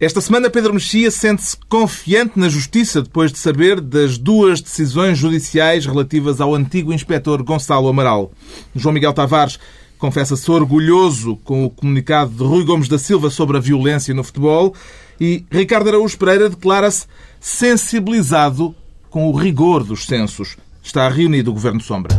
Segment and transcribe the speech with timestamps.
[0.00, 5.84] Esta semana, Pedro Mexia sente-se confiante na justiça depois de saber das duas decisões judiciais
[5.84, 8.32] relativas ao antigo inspetor Gonçalo Amaral.
[8.74, 9.60] João Miguel Tavares
[9.98, 14.74] confessa-se orgulhoso com o comunicado de Rui Gomes da Silva sobre a violência no futebol
[15.20, 17.04] e Ricardo Araújo Pereira declara-se
[17.38, 18.74] sensibilizado
[19.10, 20.56] com o rigor dos censos.
[20.82, 22.16] Está reunido o Governo Sombra.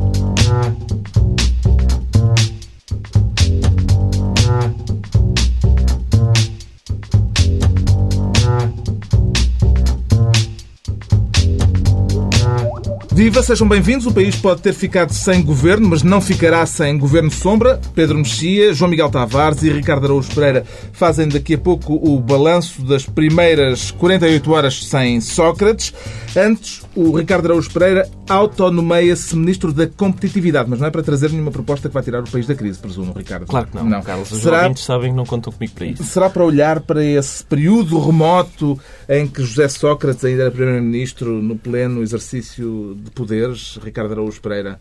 [13.24, 14.08] Viva, sejam bem-vindos.
[14.08, 17.80] O país pode ter ficado sem governo, mas não ficará sem governo sombra.
[17.94, 22.82] Pedro Mexia, João Miguel Tavares e Ricardo Araújo Pereira fazem daqui a pouco o balanço
[22.82, 25.94] das primeiras 48 horas sem Sócrates.
[26.36, 31.52] Antes, o Ricardo Araújo Pereira autonomeia-se ministro da competitividade, mas não é para trazer nenhuma
[31.52, 33.46] proposta que vai tirar o país da crise, presumo, Ricardo.
[33.46, 34.02] Claro que não, não.
[34.02, 34.32] Carlos.
[34.32, 34.64] Os Será...
[34.64, 36.04] ouvintes sabem que não contam comigo para isso.
[36.06, 41.56] Será para olhar para esse período remoto em que José Sócrates ainda era primeiro-ministro no
[41.56, 44.80] pleno exercício de poderes, Ricardo Araújo Pereira?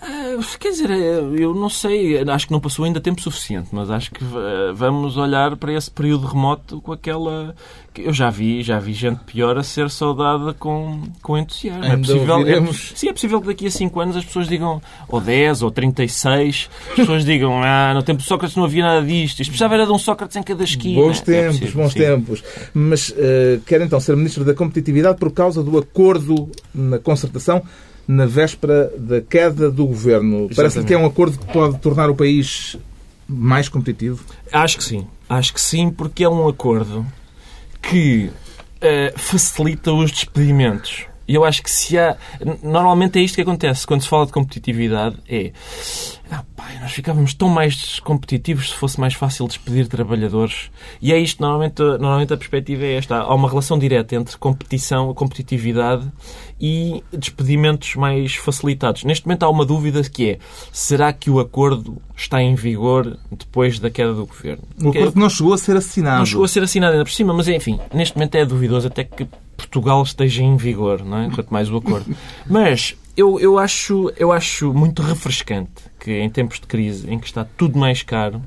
[0.00, 4.12] Uh, quer dizer, eu não sei, acho que não passou ainda tempo suficiente, mas acho
[4.12, 4.22] que
[4.74, 7.54] vamos olhar para esse período remoto com aquela.
[7.96, 11.82] Eu já vi, já vi gente pior a ser saudada com, com entusiasmo.
[11.82, 14.46] É ainda é possível, é, sim, é possível que daqui a 5 anos as pessoas
[14.46, 18.84] digam, ou 10, ou 36, as pessoas digam, ah, no tempo de Sócrates não havia
[18.84, 21.02] nada disto, isto precisava era de um Sócrates em cada esquina.
[21.02, 21.98] Bons é tempos, é possível, bons sim.
[21.98, 22.44] tempos.
[22.72, 27.64] Mas uh, quer então ser Ministro da Competitividade por causa do acordo na concertação
[28.08, 30.48] na véspera da queda do governo.
[30.56, 32.74] Parece-lhe que é um acordo que pode tornar o país
[33.28, 34.24] mais competitivo?
[34.50, 35.06] Acho que sim.
[35.28, 37.04] Acho que sim, porque é um acordo
[37.82, 38.30] que
[38.76, 41.06] uh, facilita os despedimentos.
[41.28, 42.16] E eu acho que se há.
[42.62, 45.52] Normalmente é isto que acontece quando se fala de competitividade: é.
[46.30, 50.70] Ah, pai, nós ficávamos tão mais competitivos se fosse mais fácil despedir trabalhadores.
[51.02, 53.16] E é isto, normalmente, normalmente a perspectiva é esta.
[53.16, 56.10] Há uma relação direta entre competição, competitividade
[56.60, 59.04] e despedimentos mais facilitados.
[59.04, 60.38] Neste momento há uma dúvida que é:
[60.72, 64.64] será que o acordo está em vigor depois da queda do governo?
[64.82, 66.18] O acordo não chegou a ser assinado.
[66.18, 69.04] Não chegou a ser assinado ainda por cima, mas enfim, neste momento é duvidoso até
[69.04, 71.30] que Portugal esteja em vigor, não é?
[71.30, 72.14] quanto mais o acordo.
[72.48, 77.26] Mas eu, eu, acho, eu acho muito refrescante que em tempos de crise, em que
[77.26, 78.40] está tudo mais caro,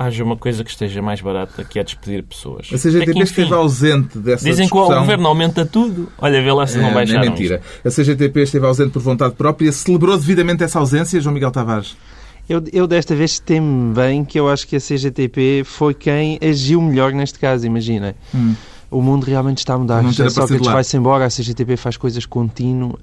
[0.00, 2.68] haja uma coisa que esteja mais barata, que é despedir pessoas.
[2.72, 4.88] A CGTP é que, esteve ausente dessa Dizem discussão.
[4.88, 6.10] que o governo aumenta tudo.
[6.16, 7.24] Olha, vê lá se não baixaram.
[7.24, 7.60] É mentira.
[7.84, 8.00] Isto.
[8.00, 9.70] A CGTP esteve ausente por vontade própria.
[9.70, 11.98] Celebrou devidamente essa ausência, João Miguel Tavares?
[12.48, 16.80] Eu, eu desta vez temo bem que eu acho que a CGTP foi quem agiu
[16.80, 18.16] melhor neste caso, imagina.
[18.34, 18.54] Hum
[18.90, 20.02] o mundo realmente está a mudar.
[20.02, 22.98] Não Sócrates vai-se embora, a CGTP faz coisas contínuo,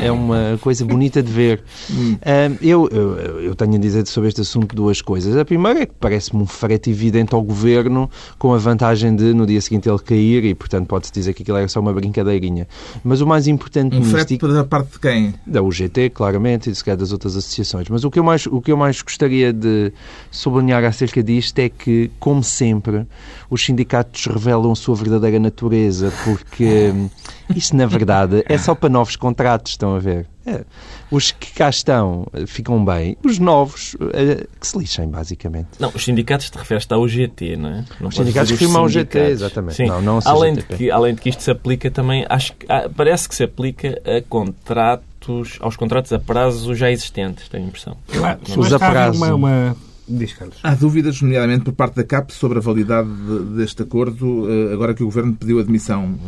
[0.00, 1.62] é uma coisa bonita de ver.
[1.90, 2.16] Hum.
[2.60, 5.36] Eu, eu, eu, tenho a dizer sobre este assunto duas coisas.
[5.36, 8.08] A primeira é que parece-me um frete evidente ao governo,
[8.38, 11.58] com a vantagem de no dia seguinte ele cair e, portanto, pode-se dizer que aquilo
[11.58, 12.68] era só uma brincadeirinha.
[13.02, 14.12] Mas o mais importante um nisto...
[14.12, 15.34] frete da parte de quem?
[15.46, 17.88] Da UGT, claramente, e se calhar das outras associações.
[17.88, 19.92] Mas o que, eu mais, o que eu mais gostaria de
[20.30, 23.06] sublinhar acerca disto é que, como sempre,
[23.50, 27.10] os sindicatos revelam a sua verdadeira verdadeira natureza, porque hum,
[27.54, 30.26] isto, na verdade, é só para novos contratos, estão a ver?
[30.44, 30.64] É.
[31.10, 35.68] Os que cá estão eh, ficam bem, os novos eh, que se lixem, basicamente.
[35.78, 37.84] Não, os sindicatos te referes ao UGT, não é?
[38.00, 39.76] Não os sindicatos firmam o UGT, exatamente.
[39.76, 39.86] Sim.
[39.86, 42.90] Não, não além, de que, além de que isto se aplica também, acho que, ah,
[42.94, 47.96] parece que se aplica a contratos, aos contratos a prazo já existentes, tenho a impressão.
[48.08, 49.18] Claro, os a prazo.
[49.18, 49.76] Uma, uma
[50.08, 50.58] Diz, Carlos.
[50.62, 53.08] Há dúvidas, nomeadamente por parte da CAP, sobre a validade
[53.54, 56.18] deste acordo, eh, agora que o Governo pediu admissão.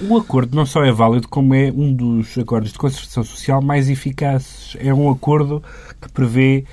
[0.00, 3.62] Eh, o acordo não só é válido, como é um dos acordos de concertação social
[3.62, 4.76] mais eficazes.
[4.80, 5.62] É um acordo
[6.00, 6.64] que prevê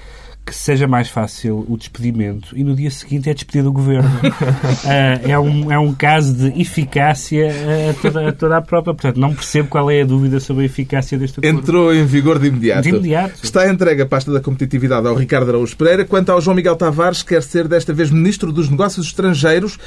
[0.48, 4.10] que seja mais fácil o despedimento e no dia seguinte é despedido o governo.
[4.10, 4.88] uh,
[5.30, 7.52] é, um, é um caso de eficácia
[7.90, 8.94] a toda, a toda a própria.
[8.94, 11.60] Portanto, não percebo qual é a dúvida sobre a eficácia deste acordo.
[11.60, 12.84] Entrou em vigor de imediato.
[12.84, 13.34] De imediato.
[13.44, 16.06] Está entregue a pasta da competitividade ao Ricardo Araújo Pereira.
[16.06, 19.78] Quanto ao João Miguel Tavares, quer ser desta vez Ministro dos Negócios Estrangeiros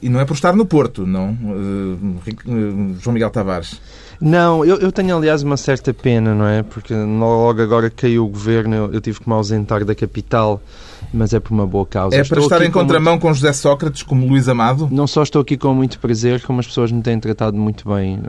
[0.00, 3.80] e não é por estar no Porto, não, uh, João Miguel Tavares.
[4.24, 6.62] Não, eu, eu, tenho aliás uma certa pena, não é?
[6.62, 10.62] Porque logo agora que caiu o governo, eu, eu tive que me ausentar da capital
[11.12, 12.16] mas é por uma boa causa.
[12.16, 13.38] É para estou estar em contramão com, muito...
[13.38, 14.88] com José Sócrates, como Luís Amado?
[14.90, 18.20] Não só estou aqui com muito prazer, como as pessoas me têm tratado muito bem.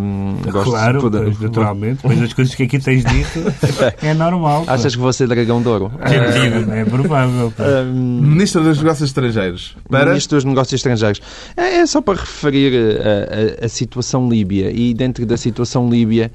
[0.00, 1.24] Um, claro, poder...
[1.24, 3.52] pois, naturalmente, mas as coisas que aqui tens dito
[4.02, 4.64] é normal.
[4.64, 4.70] Pô.
[4.70, 5.92] Achas que vou ser dragão de ouro?
[6.00, 7.52] É, é provável.
[7.58, 9.76] Um, Ministro dos Negócios Estrangeiros.
[9.88, 10.06] Para...
[10.06, 11.20] Ministro dos Negócios Estrangeiros.
[11.56, 16.30] É, é só para referir a, a, a, situação líbia e dentro da situação líbia,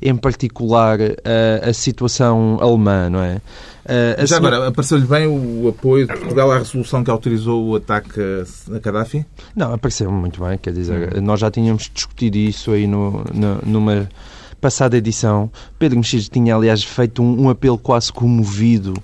[0.00, 3.40] em particular, a, a situação alemã, não é?
[3.86, 8.20] Uh, Já agora, apareceu-lhe bem o apoio de Portugal à resolução que autorizou o ataque
[8.74, 9.24] a Gaddafi?
[9.54, 11.20] Não, apareceu muito bem, quer dizer, hum.
[11.20, 14.08] nós já tínhamos discutido isso aí no, no, numa
[14.60, 15.50] passada edição.
[15.78, 18.94] Pedro Mexia tinha, aliás, feito um, um apelo quase comovido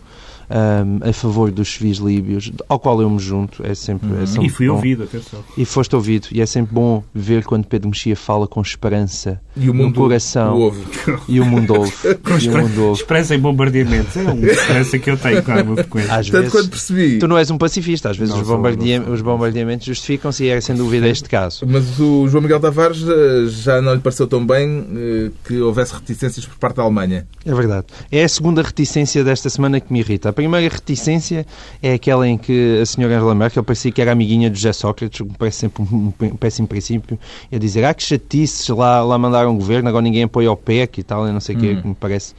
[0.52, 3.64] um, a favor dos civis líbios, ao qual eu me junto.
[3.66, 4.26] É sempre, é uhum.
[4.26, 4.74] sempre e fui bom.
[4.74, 5.40] ouvido, atenção.
[5.56, 6.28] E foste ouvido.
[6.30, 9.94] E é sempre bom ver quando Pedro Mexia fala com esperança e o mundo no
[9.94, 10.58] coração.
[10.58, 10.82] Ouve.
[11.28, 11.92] E o mundo ouve.
[12.22, 13.00] com e o mundo ouve.
[13.00, 14.16] Esperança em bombardeamentos.
[14.16, 16.14] É uma esperança que eu tenho, claro, uma frequência.
[16.14, 17.18] Às Tanto vezes, quando percebi.
[17.18, 18.10] Tu não és um pacifista.
[18.10, 21.66] Às vezes os, bombardeamentos, os bombardeamentos justificam-se e é sem dúvida este caso.
[21.66, 25.94] Mas o João Miguel Tavares eh, já não lhe pareceu tão bem eh, que houvesse
[25.94, 27.26] reticências por parte da Alemanha.
[27.44, 27.86] É verdade.
[28.10, 30.28] É a segunda reticência desta semana que me irrita.
[30.28, 31.46] A primeira reticência
[31.80, 35.20] é aquela em que a senhora Angela Merkel parecia que era amiguinha de José Sócrates,
[35.20, 37.18] o que parece sempre um, um péssimo princípio,
[37.50, 40.56] e a dizer, ah, que chatices, lá, lá mandaram um governo, agora ninguém apoia o
[40.56, 41.60] PEC e tal, e não sei o hum.
[41.60, 42.34] que, me parece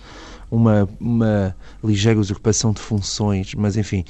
[0.54, 4.06] uma, uma ligeira usurpação de funções, mas enfim.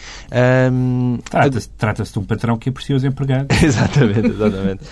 [0.71, 3.47] Um, Trata-se trata de um patrão que aprecia os empregados.
[3.63, 4.83] exatamente, exatamente.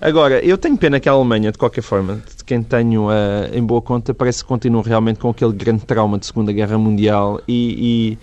[0.00, 3.62] Agora, eu tenho pena que a Alemanha, de qualquer forma, de quem tenho uh, em
[3.62, 8.16] boa conta, parece que continua realmente com aquele grande trauma de Segunda Guerra Mundial e,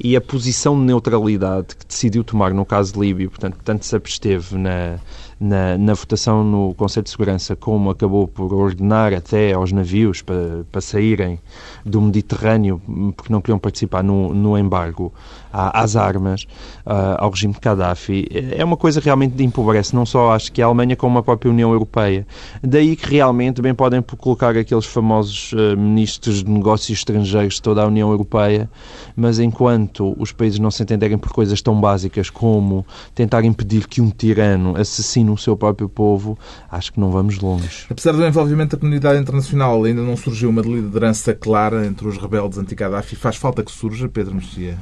[0.00, 3.84] e, e a posição de neutralidade que decidiu tomar no caso de Líbia, portanto, tanto
[3.86, 4.98] se absteve na,
[5.40, 10.64] na, na, votação no Conselho de Segurança, como acabou por ordenar até aos navios para,
[10.70, 11.38] para saírem
[11.84, 12.80] do Mediterrâneo,
[13.16, 15.12] porque não queriam participar no, no embargo
[15.54, 16.46] às armas,
[16.84, 20.66] ao regime de Gaddafi, é uma coisa realmente de empobrece, não só acho que a
[20.66, 22.26] Alemanha, como a própria União Europeia.
[22.62, 27.82] Daí que realmente bem podem colocar aqueles famosos uh, ministros de negócios estrangeiros de toda
[27.82, 28.68] a União Europeia,
[29.14, 32.84] mas enquanto os países não se entenderem por coisas tão básicas como
[33.14, 36.36] tentar impedir que um tirano assassine o seu próprio povo,
[36.70, 37.86] acho que não vamos longe.
[37.88, 42.58] Apesar do envolvimento da comunidade internacional, ainda não surgiu uma liderança clara entre os rebeldes
[42.58, 43.14] anti-Gaddafi.
[43.16, 44.78] Faz falta que surja, Pedro Mexia?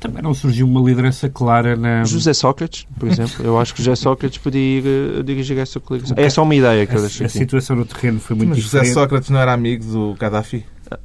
[0.00, 2.04] Também não surgiu uma liderança clara na.
[2.04, 3.44] José Sócrates, por exemplo.
[3.44, 6.16] Eu acho que José Sócrates podia ir uh, dirigir essa coligação.
[6.16, 7.26] É só uma ideia que a, eu deixei.
[7.26, 8.88] A situação no terreno foi muito Mas diferente.
[8.88, 10.64] José Sócrates não era amigo do Gaddafi?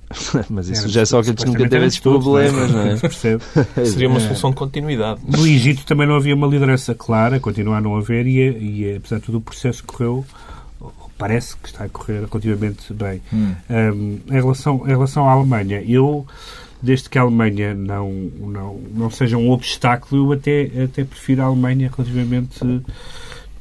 [0.50, 2.98] Mas isso José Sócrates nunca teve esses problemas, não é?
[3.86, 5.22] Seria uma solução de continuidade.
[5.28, 9.18] No Egito também não havia uma liderança clara, continua a não haver, e, e apesar
[9.18, 10.25] de tudo o processo correu
[11.18, 13.22] parece que está a correr relativamente bem.
[13.31, 13.54] Hum.
[13.69, 16.25] Um, em, relação, em relação à Alemanha, eu
[16.83, 21.45] desde que a Alemanha não, não, não seja um obstáculo, eu até, até prefiro a
[21.45, 22.59] Alemanha relativamente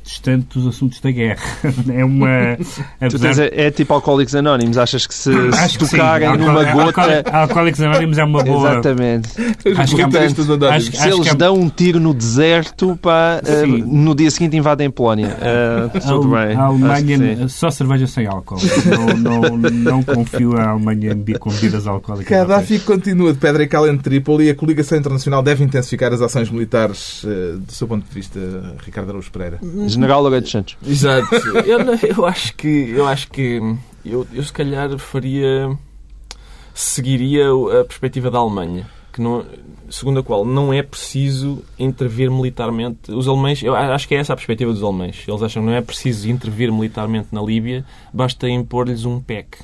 [0.02, 1.42] distante dos assuntos da guerra.
[1.92, 2.56] É uma.
[3.00, 3.44] Apesar...
[3.44, 5.32] é, é, tipo Alcoólicos Anónimos, achas que se,
[5.68, 7.24] se tocarem numa gota.
[7.30, 8.72] Alcoólicos Anónimos é uma boa.
[8.72, 9.28] Exatamente.
[9.76, 11.34] Acho que, Portanto, acho, se eles é...
[11.34, 15.36] dão um tiro no deserto, pá, uh, no dia seguinte invadem Polónia.
[15.38, 18.58] Uh, a, a Alemanha, só cerveja sem álcool.
[19.18, 22.28] Não, não, não confio a Alemanha com bebidas alcoólicas.
[22.28, 26.20] Gaddafi continua de pedra e cal em Trípoli e a coligação internacional deve intensificar as
[26.20, 28.40] ações militares, uh, do seu ponto de vista,
[28.84, 29.58] Ricardo Araújo Pereira.
[29.92, 30.76] General Loureiro dos Santos.
[30.86, 31.34] Exato.
[31.66, 31.78] eu,
[32.16, 33.60] eu acho que eu acho que
[34.04, 35.76] eu, eu se calhar faria
[36.74, 37.46] seguiria
[37.80, 39.44] a perspectiva da Alemanha que não,
[39.90, 43.12] segundo a qual não é preciso intervir militarmente.
[43.12, 45.22] Os alemães, eu acho que é essa a perspectiva dos alemães.
[45.28, 49.58] Eles acham que não é preciso intervir militarmente na Líbia, basta impor-lhes um PEC.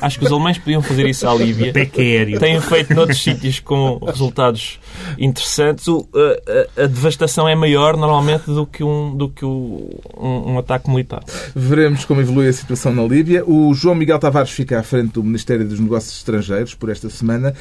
[0.00, 1.72] acho que os alemães podiam fazer isso à Líbia.
[1.72, 2.38] PEC aéreo.
[2.38, 4.78] Têm feito noutros sítios com resultados
[5.18, 5.88] interessantes.
[5.88, 10.52] O, a, a, a, devastação é maior normalmente do que, um, do que o, um,
[10.52, 11.22] um ataque militar.
[11.54, 13.44] Veremos como evolui a situação na Líbia.
[13.44, 17.54] O João Miguel Tavares fica à frente do Ministério dos Negócios Estrangeiros por esta semana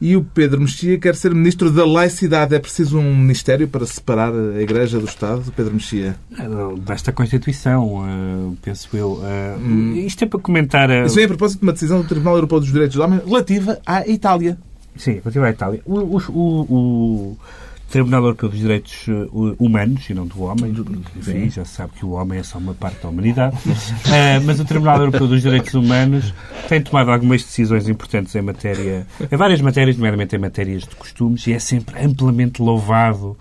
[0.00, 2.54] e o Pedro Mexia quer ser ministro da laicidade.
[2.54, 6.16] É preciso um ministério para separar a Igreja do Estado, Pedro Mexia?
[6.80, 9.12] Basta a Constituição, uh, penso eu.
[9.12, 9.94] Uh, hum.
[9.96, 10.90] Isto é para comentar...
[10.90, 11.06] Uh...
[11.06, 13.78] Isso vem a propósito de uma decisão do Tribunal Europeu dos Direitos do Homem relativa
[13.86, 14.58] à Itália.
[14.96, 15.82] Sim, relativa à Itália.
[15.84, 17.36] o, o, o
[17.90, 20.74] Tribunal Europeu dos Direitos uh, Humanos, e não do homem,
[21.16, 24.58] enfim, já se sabe que o homem é só uma parte da humanidade, uh, mas
[24.58, 26.34] o Tribunal Europeu dos Direitos Humanos
[26.68, 31.46] tem tomado algumas decisões importantes em matéria, em várias matérias, nomeadamente em matérias de costumes,
[31.46, 33.36] e é sempre amplamente louvado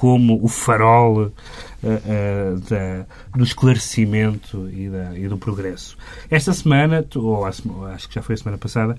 [0.00, 3.04] como o farol uh, uh, da,
[3.36, 5.94] do esclarecimento e, da, e, do progresso.
[6.30, 8.96] Esta semana, ou acho que já foi a semana passada,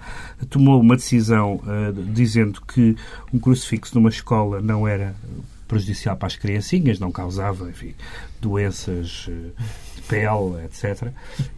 [0.47, 2.95] tomou uma decisão uh, dizendo que
[3.33, 5.15] um crucifixo numa escola não era
[5.67, 7.95] prejudicial para as criancinhas, não causava, enfim,
[8.39, 9.27] doenças
[9.95, 11.07] de pele, etc.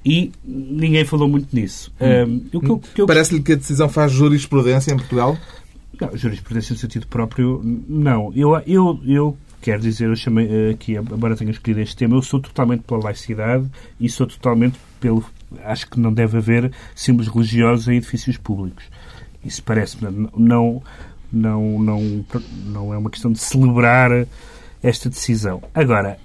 [0.05, 1.91] E ninguém falou muito nisso.
[2.00, 2.45] Hum.
[2.95, 3.05] eu...
[3.05, 5.38] Parece-lhe que a decisão faz jurisprudência em Portugal?
[6.05, 8.31] Não, jurisprudência no sentido próprio, não.
[8.36, 12.22] Eu, eu, eu quero dizer, eu chamei eh, aqui, embora tenha escolhido este tema, eu
[12.22, 13.65] sou totalmente pela laicidade
[14.00, 15.24] e sou totalmente pelo.
[15.63, 18.86] Acho que não deve haver símbolos religiosos em edifícios públicos.
[19.45, 20.81] Isso parece-me não,
[21.31, 22.25] não, não,
[22.65, 24.27] não é uma questão de celebrar
[24.81, 25.62] esta decisão.
[25.74, 26.17] Agora,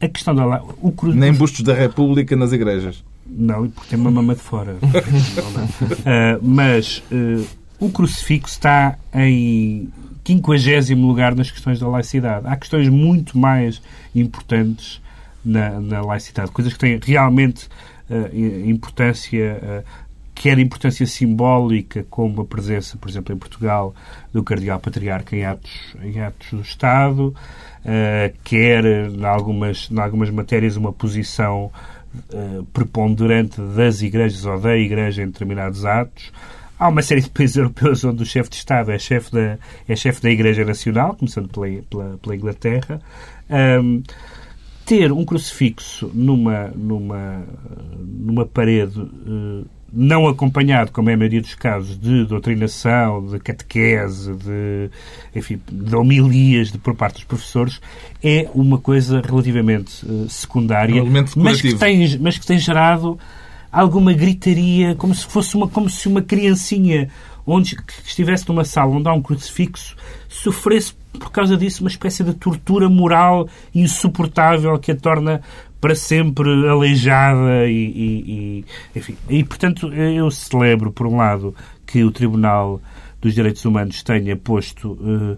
[0.00, 1.14] a questão da o cru...
[1.14, 3.02] Nem bustos da República nas igrejas.
[3.26, 4.76] Não, porque tem uma mama de fora.
[4.82, 7.46] uh, mas uh,
[7.78, 9.90] o crucifixo está em
[10.24, 12.46] quinquagésimo lugar nas questões da laicidade.
[12.48, 13.80] Há questões muito mais
[14.14, 15.00] importantes
[15.44, 17.68] na, na laicidade, coisas que têm realmente
[18.10, 19.88] uh, importância, uh,
[20.34, 23.94] quer importância simbólica, como a presença, por exemplo, em Portugal,
[24.32, 30.30] do Cardeal Patriarca em atos, em atos do Estado, uh, quer, em algumas, em algumas
[30.30, 31.70] matérias, uma posição
[32.72, 36.32] preponderante das igrejas ou da igreja em determinados atos.
[36.78, 39.96] Há uma série de países europeus onde o chefe de Estado é chefe da, é
[39.96, 43.00] chefe da Igreja Nacional, começando pela, pela, pela Inglaterra.
[43.48, 44.02] Um,
[44.84, 47.44] ter um crucifixo numa, numa,
[47.98, 54.32] numa parede uh, não acompanhado, como é a maioria dos casos, de doutrinação, de catequese,
[54.34, 54.90] de,
[55.34, 57.80] enfim, de homilias de, por parte dos professores,
[58.22, 63.18] é uma coisa relativamente uh, secundária, um mas, que tem, mas que tem gerado
[63.80, 67.10] alguma gritaria, como se fosse uma, como se uma criancinha
[67.46, 69.94] onde que estivesse numa sala onde há um crucifixo
[70.28, 75.42] sofresse por causa disso uma espécie de tortura moral insuportável que a torna
[75.80, 78.64] para sempre aleijada e, e,
[78.94, 79.16] e enfim.
[79.28, 81.54] E portanto eu celebro por um lado
[81.86, 82.80] que o Tribunal
[83.20, 85.36] dos Direitos Humanos tenha posto uh,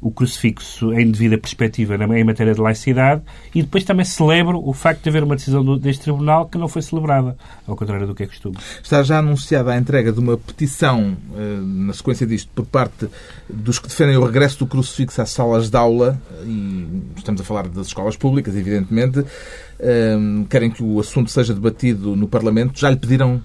[0.00, 3.22] o crucifixo em devida perspectiva em matéria de laicidade
[3.54, 6.68] e depois também celebro o facto de haver uma decisão do, deste Tribunal que não
[6.68, 8.56] foi celebrada, ao contrário do que é costume.
[8.82, 13.08] Está já anunciada a entrega de uma petição, uh, na sequência disto, por parte
[13.48, 17.68] dos que defendem o regresso do crucifixo às salas de aula, e estamos a falar
[17.68, 22.78] das escolas públicas, evidentemente, uh, querem que o assunto seja debatido no Parlamento.
[22.78, 23.40] Já lhe pediram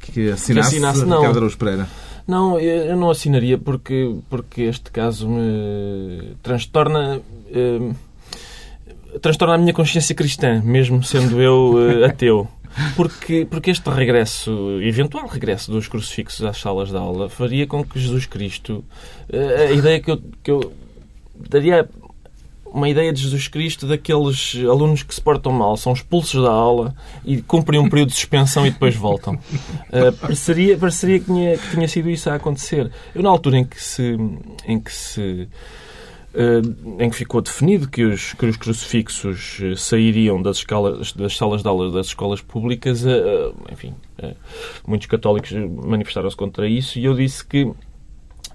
[0.00, 2.07] que assinasse, que assinasse Ricardo Araújo Pereira?
[2.28, 7.22] Não, eu não assinaria porque, porque este caso me transtorna.
[7.50, 7.90] Eh,
[9.22, 12.46] transtorna a minha consciência cristã, mesmo sendo eu eh, ateu.
[12.94, 17.98] Porque, porque este regresso, eventual regresso dos crucifixos às salas de aula, faria com que
[17.98, 18.84] Jesus Cristo.
[19.32, 20.72] Eh, a ideia que eu, que eu
[21.48, 21.88] daria
[22.72, 26.94] uma ideia de Jesus Cristo daqueles alunos que se portam mal, são expulsos da aula
[27.24, 29.34] e cumprem um período de suspensão e depois voltam.
[29.34, 32.90] Uh, pareceria pareceria que, tinha, que tinha sido isso a acontecer.
[33.14, 34.16] Eu, na altura em que se.
[34.66, 35.48] Em que se
[36.28, 41.62] Uh, em que ficou definido que os, que os crucifixos sairiam das, escalas, das salas
[41.62, 44.36] de aula das escolas públicas, uh, enfim, uh,
[44.86, 47.72] muitos católicos manifestaram-se contra isso e eu disse que,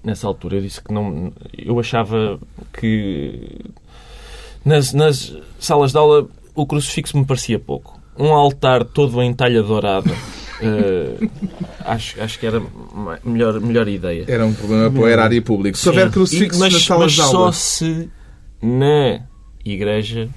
[0.03, 1.33] nessa altura, eu disse que não.
[1.57, 2.39] Eu achava
[2.79, 3.59] que
[4.65, 7.99] nas, nas salas de aula, o crucifixo me parecia pouco.
[8.17, 10.11] Um altar todo em talha dourada.
[10.61, 11.29] Uh,
[11.85, 12.61] acho, acho que era
[13.23, 14.25] melhor, melhor ideia.
[14.27, 15.77] Era um problema para o erário público.
[15.77, 17.31] Se houver crucifixo mas, nas salas mas de aula...
[17.31, 18.09] só se
[18.61, 19.21] na
[19.65, 20.29] igreja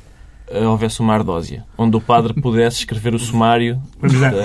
[0.49, 3.81] eh, houvesse uma ardósia, onde o padre pudesse escrever o sumário.
[4.01, 4.45] Vamos dar, da...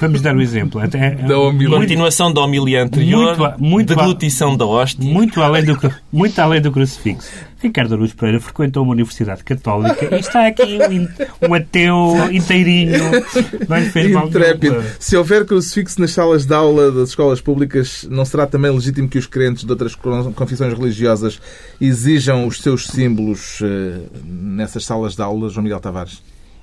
[0.00, 0.80] vamos dar um exemplo.
[0.80, 1.34] Até, da
[1.68, 5.04] Continuação da homilia anterior, muito, muito deglutição da hóstia.
[5.04, 5.78] Muito além, do,
[6.12, 7.28] muito além do crucifixo.
[7.60, 12.98] Ricardo Aruz Pereira frequentou uma universidade católica e está aqui um, um ateu inteirinho.
[13.68, 14.82] Não lhe fez mal Intrépido.
[14.98, 19.18] Se houver crucifixo nas salas de aula das escolas públicas, não será também legítimo que
[19.18, 21.40] os crentes de outras confissões religiosas
[21.80, 26.22] exijam os seus símbolos uh, nessas salas de aula, João Miguel Tavares?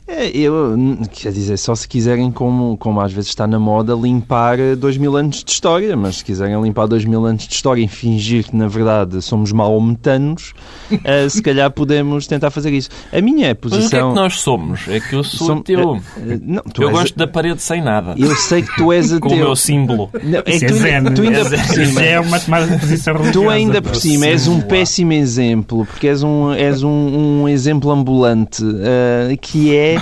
[0.10, 0.74] É, eu,
[1.12, 5.18] quer dizer, só se quiserem, como, como às vezes está na moda, limpar dois mil
[5.18, 8.56] anos de história, mas se quiserem limpar dois mil anos de história e fingir que,
[8.56, 10.54] na verdade, somos maometanos,
[10.94, 12.90] uh, se calhar podemos tentar fazer isso.
[13.12, 13.82] A minha posição...
[13.82, 14.88] Mas o que é que nós somos?
[14.88, 15.58] É que eu sou Som...
[15.58, 15.92] ateu.
[15.92, 16.02] Uh,
[16.42, 17.26] não, eu gosto a...
[17.26, 18.16] da parede sem nada.
[18.18, 19.20] Eu sei que tu és ateu.
[19.28, 20.10] Com o meu símbolo.
[20.24, 21.04] Não, é é tu, zen.
[21.14, 22.02] tu ainda é por cima...
[22.02, 23.46] é uma tomada posição religiosa.
[23.46, 27.92] Tu ainda por cima és um péssimo exemplo, porque és um, és um, um exemplo
[27.92, 29.97] ambulante, uh, que é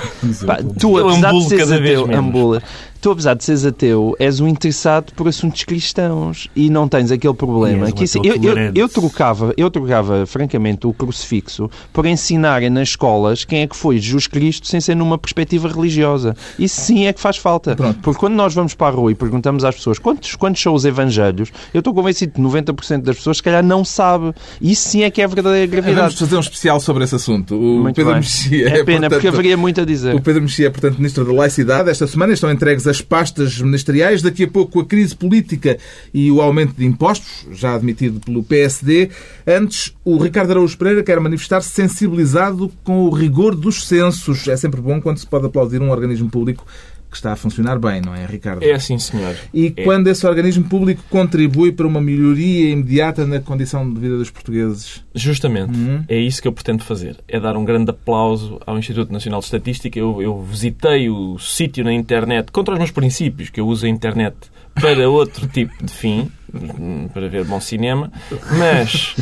[0.45, 2.61] Pá, tu, apesar de seres ateu, ambula,
[3.05, 7.35] tu, apesar de seres ateu, és um interessado por assuntos cristãos e não tens aquele
[7.35, 7.91] problema.
[7.91, 13.45] Que isso, eu, eu, eu, trocava, eu trocava, francamente, o crucifixo por ensinarem nas escolas
[13.45, 16.35] quem é que foi Jesus Cristo sem ser numa perspectiva religiosa.
[16.57, 17.75] Isso sim é que faz falta.
[17.75, 17.99] Pronto.
[18.01, 20.83] Porque quando nós vamos para a rua e perguntamos às pessoas quantos, quantos são os
[20.83, 24.33] evangelhos, eu estou convencido que 90% das pessoas, se calhar, não sabe.
[24.59, 25.99] Isso sim é que é a verdadeira gravidade.
[25.99, 27.55] Vamos fazer um especial sobre esse assunto.
[27.55, 28.21] O Muito Pedro bem.
[28.21, 30.15] Mexia é, é pena, portanto, porque haveria muito a dizer.
[30.15, 31.87] O Pedro Mexia é, portanto, Ministro da Laicidade.
[31.87, 34.21] Esta semana estão entregues as pastas ministeriais.
[34.21, 35.77] Daqui a pouco a crise política
[36.13, 39.09] e o aumento de impostos, já admitido pelo PSD.
[39.45, 44.47] Antes, o Ricardo Araújo Pereira quer manifestar-se sensibilizado com o rigor dos censos.
[44.47, 46.65] É sempre bom quando se pode aplaudir um organismo público
[47.15, 48.61] que está a funcionar bem, não é, Ricardo?
[48.63, 49.35] É assim, senhor.
[49.53, 49.83] E é.
[49.83, 55.01] quando esse organismo público contribui para uma melhoria imediata na condição de vida dos portugueses?
[55.13, 55.73] Justamente.
[55.77, 56.03] Uhum.
[56.09, 57.17] É isso que eu pretendo fazer.
[57.27, 59.97] É dar um grande aplauso ao Instituto Nacional de Estatística.
[59.97, 63.89] Eu, eu visitei o sítio na internet contra os meus princípios, que eu uso a
[63.89, 64.35] internet
[64.73, 66.29] para outro tipo de fim,
[67.13, 68.11] para ver bom cinema,
[68.57, 69.15] mas,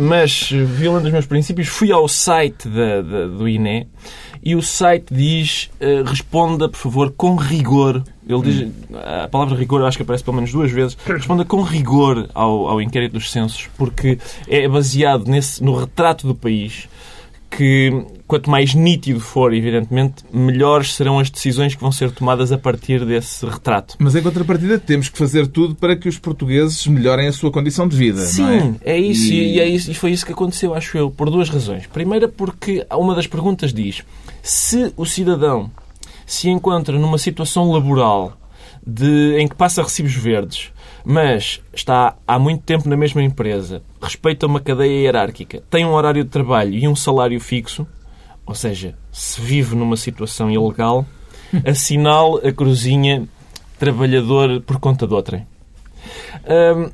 [0.00, 3.86] mas violando os meus princípios, fui ao site da, da, do INE
[4.42, 8.02] e o site diz uh, responda, por favor, com rigor.
[8.28, 8.72] Ele diz,
[9.24, 10.96] a palavra rigor acho que aparece pelo menos duas vezes.
[11.06, 16.34] Responda com rigor ao, ao inquérito dos censos, porque é baseado nesse, no retrato do
[16.34, 16.88] país
[17.50, 22.58] que quanto mais nítido for, evidentemente, melhores serão as decisões que vão ser tomadas a
[22.58, 23.96] partir desse retrato.
[23.98, 27.88] Mas em contrapartida temos que fazer tudo para que os portugueses melhorem a sua condição
[27.88, 28.20] de vida.
[28.26, 28.92] Sim, é?
[28.92, 28.98] é?
[28.98, 29.56] isso e...
[29.56, 29.60] e...
[29.60, 31.86] é isso e foi isso que aconteceu, acho eu, por duas razões.
[31.86, 34.02] Primeira, porque uma das perguntas diz
[34.42, 35.70] se o cidadão
[36.26, 38.36] se encontra numa situação laboral
[38.86, 40.70] de, em que passa recibos verdes
[41.04, 46.24] mas está há muito tempo na mesma empresa, respeita uma cadeia hierárquica, tem um horário
[46.24, 47.86] de trabalho e um salário fixo,
[48.44, 51.06] ou seja, se vive numa situação ilegal,
[51.64, 53.28] assinale a cruzinha
[53.78, 55.46] trabalhador por conta de outrem.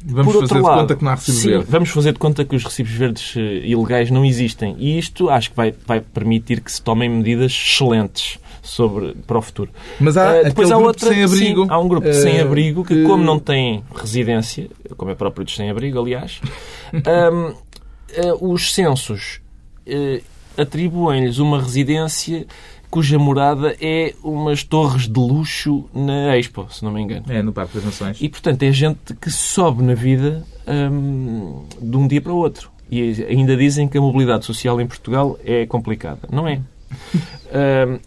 [0.05, 1.69] Vamos por fazer lado, de conta que não há recibos sim, verdes.
[1.69, 4.75] Vamos fazer de conta que os recibos verdes uh, ilegais não existem.
[4.79, 9.43] E isto acho que vai, vai permitir que se tomem medidas excelentes sobre, para o
[9.43, 9.71] futuro.
[10.01, 11.63] Mas há uh, depois há outra, sem-abrigo.
[11.63, 15.55] Sim, há um grupo de sem-abrigo que, como não tem residência, como é próprio dos
[15.55, 16.41] sem-abrigo, aliás,
[17.33, 19.41] um, uh, os censos
[20.57, 22.47] atribuem-lhes uma residência
[22.95, 27.25] cuja morada é umas torres de luxo na Expo, se não me engano.
[27.29, 28.19] É, no Parque das Nações.
[28.21, 32.71] E, portanto, é gente que sobe na vida hum, de um dia para o outro.
[32.89, 36.21] E ainda dizem que a mobilidade social em Portugal é complicada.
[36.31, 36.61] Não é.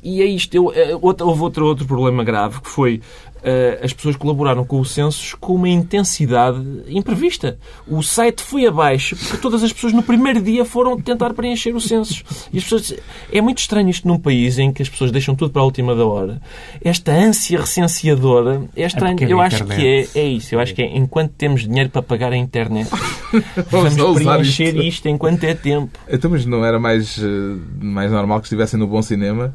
[0.04, 0.56] E é isto.
[0.56, 3.02] Eu, é, houve outro, outro problema grave que foi
[3.37, 3.37] eh,
[3.82, 7.58] as pessoas colaboraram com o census com uma intensidade imprevista.
[7.88, 11.82] O site foi abaixo porque todas as pessoas no primeiro dia foram tentar preencher o
[11.82, 12.24] census.
[12.52, 12.94] E as pessoas...
[13.32, 15.96] É muito estranho isto num país em que as pessoas deixam tudo para a última
[15.96, 16.42] da hora.
[16.82, 19.18] Esta ânsia recenseadora é estranho.
[19.22, 20.56] É Eu acho que é, é isso.
[20.56, 22.90] Eu acho que é enquanto temos dinheiro para pagar a internet,
[23.70, 24.84] vamos, vamos preencher isto.
[24.84, 25.98] isto enquanto é tempo.
[26.10, 29.54] Então, mas não era mais, eh, mais normal que estivessem no bom cinema?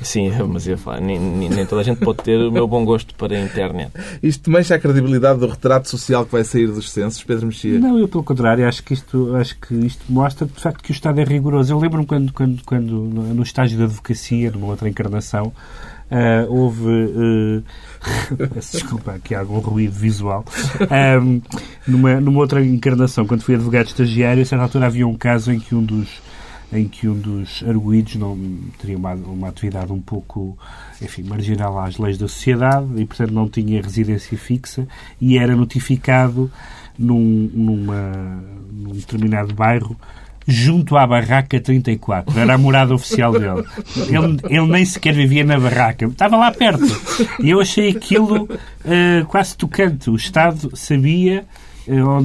[0.00, 3.14] Sim, mas eu falo, nem, nem, toda a gente pode ter o meu bom gosto
[3.14, 3.92] para a internet.
[4.22, 7.78] Isto mancha a credibilidade do retrato social que vai sair dos censos, Pedro Mexia?
[7.78, 10.92] Não, eu pelo contrário, acho que isto, acho que isto mostra de facto que o
[10.92, 11.72] Estado é rigoroso.
[11.72, 15.52] Eu lembro-me quando, quando, quando no estágio da advocacia, numa outra encarnação,
[16.10, 16.86] Uh, houve.
[18.30, 20.44] Uh, desculpa, aqui há algum ruído visual.
[21.20, 21.42] Um,
[21.88, 25.58] numa, numa outra encarnação, quando fui advogado estagiário, a certa altura havia um caso em
[25.58, 26.22] que um dos
[26.72, 28.36] em que um dos arguídos não
[28.78, 30.58] teria uma, uma atividade um pouco,
[31.00, 34.86] enfim, marginal às leis da sociedade e, portanto, não tinha residência fixa
[35.20, 36.50] e era notificado
[36.98, 39.96] num, numa, num determinado bairro
[40.46, 42.38] junto à barraca 34.
[42.38, 43.64] Era a morada oficial dele.
[43.96, 46.06] Ele, ele nem sequer vivia na barraca.
[46.06, 46.84] Estava lá perto.
[47.42, 50.08] E eu achei aquilo uh, quase tocante.
[50.08, 51.44] O Estado sabia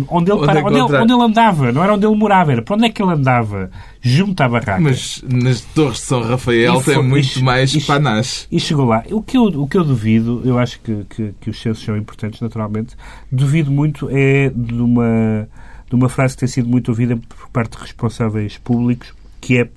[0.09, 2.75] onde ele, para, onde, ele, onde ele andava, não era onde ele morava, era para
[2.75, 3.69] onde é que ele andava,
[4.01, 4.79] junto à barraca.
[4.79, 8.47] Mas nas Torres de São Rafael foi, tem muito e, mais e, panache.
[8.51, 9.03] E chegou lá.
[9.11, 11.95] O que eu, o que eu duvido, eu acho que, que, que os censos são
[11.95, 12.95] importantes, naturalmente,
[13.31, 15.47] duvido muito é de uma,
[15.87, 19.69] de uma frase que tem sido muito ouvida por parte de responsáveis públicos, que é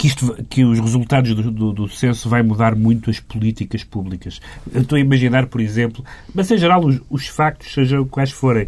[0.00, 4.40] que, isto, que os resultados do, do, do, censo vai mudar muito as políticas públicas.
[4.72, 6.02] Eu estou a imaginar, por exemplo,
[6.34, 8.66] mas em geral os, os factos, sejam quais forem.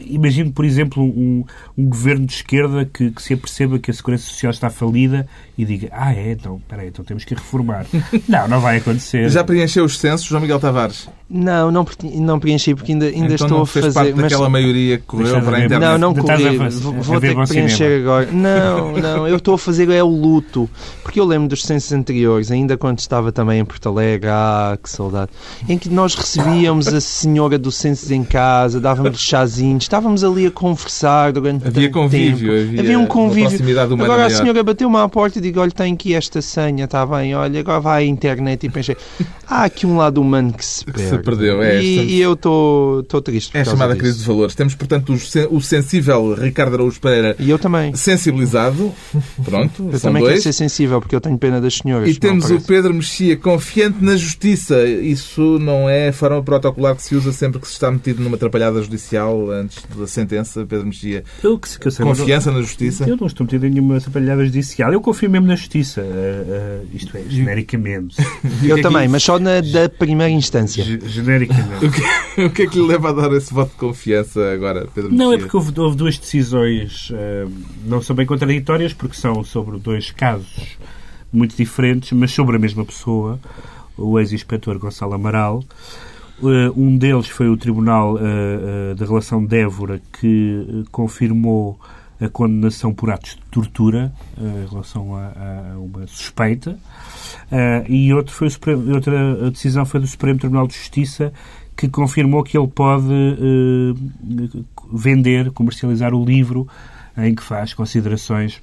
[0.00, 1.44] Imagino, por exemplo, um,
[1.76, 5.66] um governo de esquerda que, que, se aperceba que a Segurança Social está falida e
[5.66, 7.84] diga, ah é, então, peraí, então temos que reformar.
[8.26, 9.28] não, não vai acontecer.
[9.28, 11.06] Já preencheu os censos, João Miguel Tavares?
[11.28, 13.94] Não, não, não preenchi porque ainda, ainda então estou não a fez fazer.
[13.94, 14.22] parte mas...
[14.24, 15.80] daquela maioria que correu para a internet.
[15.80, 16.58] Não, não corri.
[16.58, 18.00] Vou, vou ter que preencher cinema.
[18.00, 18.32] agora.
[18.32, 20.61] Não, não, eu estou a fazer é o luto.
[21.02, 24.88] Porque eu lembro dos censos anteriores, ainda quando estava também em Porto Alegre, ah, que
[24.88, 25.30] saudade,
[25.68, 30.50] em que nós recebíamos a senhora do censo em casa, dávamos chazinhos, estávamos ali a
[30.50, 32.68] conversar durante havia convívio, tempo.
[32.68, 33.80] Havia, havia um convívio.
[34.02, 37.34] Agora a senhora bateu-me à porta e digo, olha, tem aqui esta senha, está bem,
[37.34, 38.96] olha, agora vai à internet e pensei,
[39.46, 41.08] há aqui um lado humano que se perde.
[41.08, 41.82] Se perdeu, é.
[41.82, 43.56] E, e eu estou triste.
[43.56, 44.02] É chamada disso.
[44.04, 44.54] crise de valores.
[44.54, 45.14] Temos, portanto,
[45.50, 47.36] o sensível Ricardo Araújo Pereira.
[47.38, 47.94] E eu também.
[47.94, 48.92] Sensibilizado.
[49.44, 50.42] Pronto, eu são também dois.
[50.52, 52.08] Ser sensível, porque eu tenho pena das senhoras.
[52.08, 54.84] E temos o Pedro Mexia confiante na justiça.
[54.84, 58.36] Isso não é a forma protocolar que se usa sempre que se está metido numa
[58.36, 61.24] atrapalhada judicial antes da sentença, Pedro Mexia?
[61.42, 63.08] Eu, que, que eu sei, Confiança não, na justiça?
[63.08, 64.92] Eu não estou metido em nenhuma atrapalhada judicial.
[64.92, 66.02] Eu confio mesmo na justiça.
[66.02, 68.16] Uh, uh, isto é, genericamente.
[68.62, 70.84] eu é também, mas só na da primeira instância.
[70.84, 71.84] G genericamente.
[71.86, 74.86] o, que, o que é que lhe leva a dar esse voto de confiança agora,
[74.94, 75.24] Pedro Mexia?
[75.24, 77.50] Não, é porque houve, houve duas decisões, uh,
[77.86, 80.41] não são bem contraditórias, porque são sobre dois casos
[81.32, 83.40] muito diferentes, mas sobre a mesma pessoa,
[83.96, 85.64] o ex-inspetor Gonçalo Amaral.
[86.40, 91.78] Uh, um deles foi o Tribunal uh, uh, da Relação de Évora, que confirmou
[92.20, 96.78] a condenação por atos de tortura em relação a, a uma suspeita.
[97.88, 101.32] e outro foi Supremo, outra decisão foi do Supremo Tribunal de Justiça,
[101.76, 103.08] que confirmou que ele pode
[104.92, 106.68] vender, comercializar o livro
[107.16, 108.62] em que faz considerações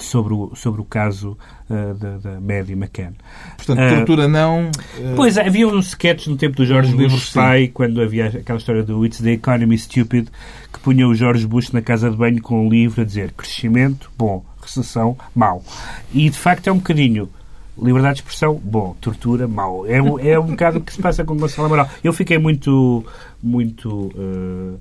[0.00, 1.36] sobre o, sobre o caso
[1.70, 3.14] uh, da, da Maddie McCann.
[3.56, 4.70] Portanto, uh, tortura não...
[4.98, 8.58] Uh, pois, havia uns sketches no tempo do George um Bush pai, quando havia aquela
[8.58, 10.28] história do It's the Economy Stupid,
[10.72, 14.10] que punha o George Bush na casa de banho com um livro a dizer crescimento,
[14.16, 15.64] bom, recessão, mau.
[16.12, 17.28] E, de facto, é um bocadinho
[17.80, 19.86] liberdade de expressão, bom, tortura, mau.
[19.86, 19.98] É,
[20.30, 21.88] é um bocado o que se passa com o Gonçalo Amaral.
[22.02, 23.04] Eu fiquei muito,
[23.42, 24.80] muito uh,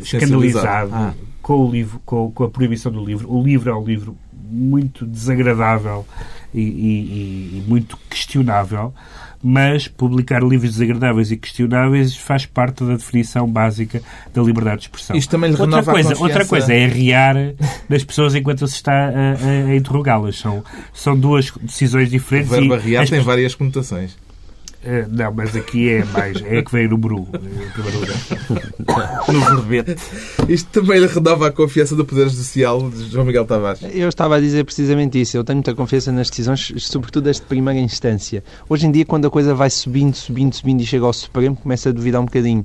[0.00, 1.14] escandalizado ah.
[1.40, 3.32] com o livro, com, com, a proibição do livro.
[3.32, 4.16] O livro é um livro
[4.50, 6.06] muito desagradável
[6.52, 8.92] e, e, e, muito questionável,
[9.42, 14.02] mas publicar livros desagradáveis e questionáveis faz parte da definição básica
[14.34, 15.16] da liberdade de expressão.
[15.16, 16.22] Isto também lhe outra coisa, confiança...
[16.22, 17.36] outra coisa é riar
[17.88, 20.38] das pessoas enquanto se está a, a, a interrogá-las.
[20.38, 22.52] São, são duas decisões diferentes.
[22.52, 24.16] O verbo arriar tem várias conotações.
[24.82, 26.40] É, não, mas aqui é mais.
[26.42, 29.24] É que veio no Bru, em primeiro lugar.
[29.28, 30.00] no verbete.
[30.48, 33.82] Isto também lhe renova a confiança do Poder Judicial de João Miguel Tavares.
[33.92, 35.36] Eu estava a dizer precisamente isso.
[35.36, 38.42] Eu tenho muita confiança nas decisões, sobretudo das de primeira instância.
[38.68, 41.90] Hoje em dia, quando a coisa vai subindo, subindo, subindo e chega ao Supremo, começa
[41.90, 42.64] a duvidar um bocadinho.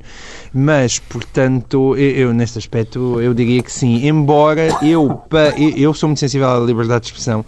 [0.53, 4.07] Mas, portanto, eu, eu neste aspecto, eu diria que sim.
[4.07, 5.21] Embora eu,
[5.75, 7.43] eu sou muito sensível à liberdade de expressão,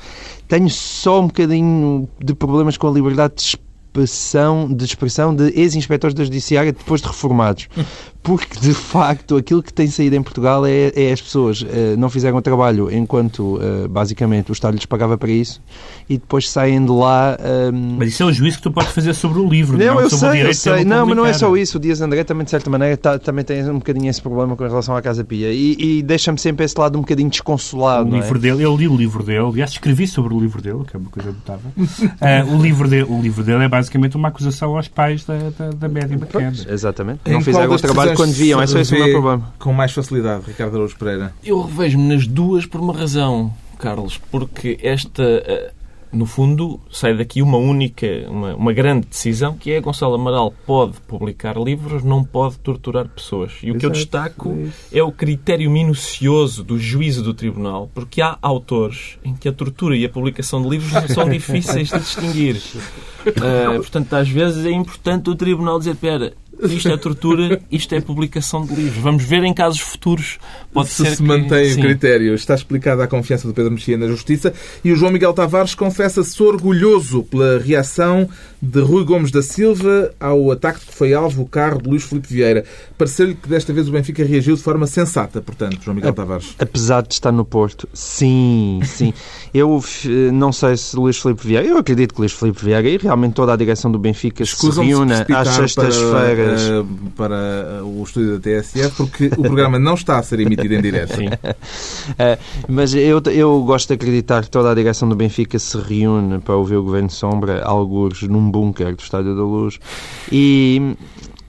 [0.46, 3.67] tenho só um bocadinho de problemas com a liberdade de expressão
[4.68, 7.68] de expressão de ex-inspectores da Judiciária depois de reformados
[8.28, 11.66] porque de facto aquilo que tem saído em Portugal é, é as pessoas uh,
[11.98, 15.62] não fizeram o trabalho enquanto uh, basicamente o Estado lhes pagava para isso
[16.10, 17.38] e depois saem de lá.
[17.40, 17.68] Um...
[17.68, 20.02] Ehm, mas isso é o juízo que tu podes fazer sobre o livro, não, não
[20.02, 20.84] eu sobre sei, o eu sei.
[20.84, 21.78] Não, mas não é só isso.
[21.78, 24.64] O Dias André também, de certa maneira, tá, também tem um bocadinho esse problema com
[24.66, 28.10] relação à Casa Pia e, e deixa-me sempre esse lado um bocadinho desconsolado.
[28.10, 28.20] O é?
[28.20, 28.42] livro é?
[28.42, 31.10] dele, eu li o livro dele, aliás, escrevi sobre o livro dele, que é uma
[31.10, 31.72] coisa notável.
[31.78, 35.70] uh, o, livro dele, o livro dele é basicamente uma acusação aos pais da, da,
[35.70, 36.54] da média McKenna.
[36.70, 37.22] Exatamente.
[37.26, 39.54] Em não fizeram o trabalho quando viam, é só isso o problema.
[39.60, 41.34] Com mais facilidade, Ricardo Araújo Pereira.
[41.44, 45.72] Eu revejo-me nas duas por uma razão, Carlos, porque esta, eh,
[46.12, 51.00] no fundo, sai daqui uma única, uma, uma grande decisão, que é Gonçalo Amaral pode
[51.02, 53.54] publicar livros, não pode torturar pessoas.
[53.62, 53.80] E o Exato.
[53.80, 54.58] que eu destaco
[54.92, 59.96] é o critério minucioso do juízo do tribunal, porque há autores em que a tortura
[59.96, 62.56] e a publicação de livros são difíceis de distinguir.
[63.28, 68.02] Uh, portanto, às vezes é importante o tribunal dizer, espera, isto é tortura, isto é
[68.02, 69.02] publicação de livros.
[69.02, 70.40] Vamos ver em casos futuros.
[70.74, 71.24] Pode se ser se que...
[71.24, 71.80] mantém Sim.
[71.80, 72.34] o critério.
[72.34, 76.42] Está explicada a confiança do Pedro Mexia na Justiça e o João Miguel Tavares confessa-se
[76.42, 78.28] orgulhoso pela reação
[78.62, 82.28] de Rui Gomes da Silva ao ataque que foi alvo o carro de Luís Filipe
[82.28, 82.66] Vieira.
[82.98, 86.56] Pareceu-lhe que desta vez o Benfica reagiu de forma sensata, portanto, João Miguel Tavares.
[86.58, 89.14] Apesar de estar no Porto, sim, sim.
[89.54, 92.98] Eu eh, não sei se Luís Filipe Vieira, eu acredito que Luís Filipe Vieira e
[92.98, 96.62] realmente toda a direção do Benfica se reúne às sextas-feiras.
[97.16, 100.74] Para, eh, para, o estúdio da TSF, porque o programa não está a ser emitido
[100.74, 101.16] em direto.
[101.16, 101.28] Sim.
[101.28, 106.40] Uh, mas eu, eu gosto de acreditar que toda a direção do Benfica se reúne
[106.40, 109.80] para ouvir o Governo Sombra, alguns num bunker do Estádio da Luz,
[110.32, 110.96] e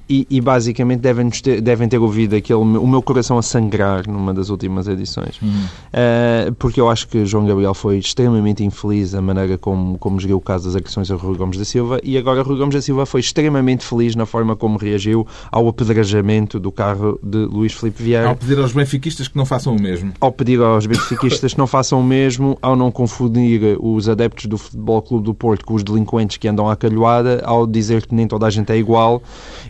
[0.08, 4.32] e, e, basicamente devem ter, devem ter ouvido aquele, o meu coração a sangrar numa
[4.32, 5.40] das últimas edições.
[5.42, 5.48] Uhum.
[5.48, 10.38] Uh, porque eu acho que João Gabriel foi extremamente infeliz a maneira como, como geriu
[10.38, 13.04] o caso das agressões a Rui Gomes da Silva e agora Rui Gomes da Silva
[13.04, 18.28] foi extremamente feliz na forma como reagiu ao apedrejamento do carro de Luís Filipe Vieira.
[18.28, 20.12] Ao pedir aos benfiquistas que não façam o mesmo.
[20.20, 24.56] Ao pedir aos benfiquistas que não façam o mesmo, ao não confundir os adeptos do
[24.56, 28.26] Futebol Clube do Porto com os delinquentes que andam à calhoada, ao dizer que nem
[28.26, 29.22] toda a gente é igual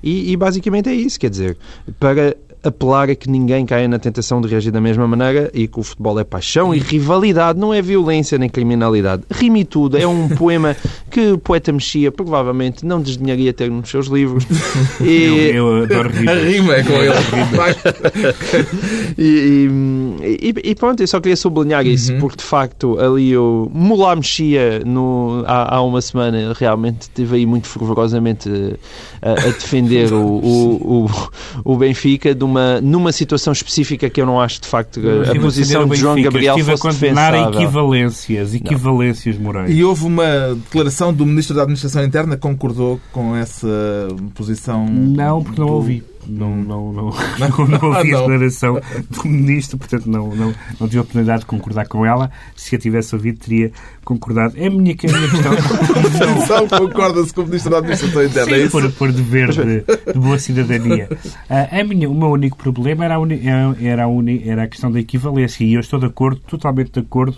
[0.03, 1.57] e e, basicamente é isso, quer dizer,
[1.99, 5.79] para apelar a que ninguém caia na tentação de reagir da mesma maneira e que
[5.79, 9.23] o futebol é paixão e rivalidade, não é violência nem criminalidade.
[9.31, 10.77] Rime tudo, é um poema
[11.11, 14.45] que o poeta Mexia provavelmente não desdenharia ter nos seus livros.
[15.01, 15.51] e...
[15.55, 16.29] eu, eu adoro rir.
[16.29, 17.15] A rima é com ele.
[19.19, 19.69] e,
[20.41, 22.21] e, e, pronto, eu só queria sublinhar isso, uhum.
[22.21, 27.47] porque de facto ali o Mulá Mexia no, há, há uma semana realmente esteve aí
[27.47, 28.49] muito fervorosamente
[29.23, 31.11] a, a defender o, o, o,
[31.65, 35.41] o, Benfica de uma, numa situação específica que eu não acho de facto a, a
[35.41, 37.61] posição de João Gabriel Estive fosse a condenar defensável.
[37.61, 39.43] equivalências, equivalências não.
[39.43, 39.75] morais.
[39.75, 43.69] E houve uma declaração do Ministro da Administração Interna que concordou com essa
[44.35, 44.87] posição?
[44.87, 46.03] Não, porque não ouvi.
[46.29, 50.99] Não, não, não, não, não ouvi a declaração do Ministro, portanto não, não, não tive
[50.99, 52.31] a oportunidade de concordar com ela.
[52.55, 53.73] Se a tivesse ouvido, teria
[54.05, 54.55] concordado.
[54.57, 55.53] É a minha, é a minha questão.
[56.47, 60.19] Só concorda-se com o Ministro da Administração Interna, Sim, é por, por dever de, de
[60.19, 61.09] boa cidadania.
[61.11, 61.49] Uh,
[61.81, 63.41] a minha, o meu único problema era a, uni,
[63.81, 67.01] era, a uni, era a questão da equivalência e eu estou de acordo, totalmente de
[67.01, 67.37] acordo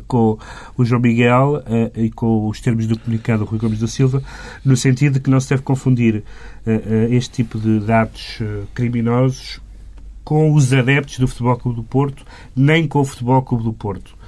[0.00, 0.38] com
[0.76, 4.22] o João Miguel uh, e com os termos do comunicado do Rui Gomes da Silva,
[4.64, 6.16] no sentido de que não se deve confundir
[6.66, 8.38] uh, este tipo de dados
[8.74, 9.60] criminosos
[10.24, 12.24] com os adeptos do Futebol Clube do Porto,
[12.54, 14.21] nem com o Futebol Clube do Porto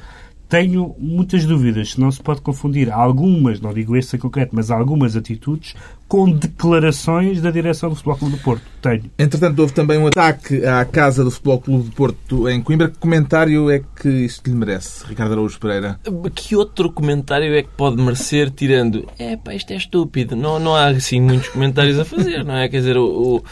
[0.55, 4.71] tenho muitas dúvidas se não se pode confundir algumas, não digo esse em concreto, mas
[4.71, 5.75] algumas atitudes
[6.07, 8.63] com declarações da direção do Futebol Clube do Porto.
[8.81, 9.11] Tenho.
[9.19, 12.89] Entretanto, houve também um ataque à casa do Futebol Clube do Porto em Coimbra.
[12.89, 15.99] Que comentário é que isto lhe merece, Ricardo Araújo Pereira?
[16.33, 20.37] Que outro comentário é que pode merecer, tirando é pá, isto é estúpido?
[20.37, 22.69] Não, não há assim muitos comentários a fazer, não é?
[22.69, 23.07] Quer dizer, o,
[23.39, 23.43] o